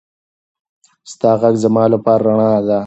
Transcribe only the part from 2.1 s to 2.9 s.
رڼا ده.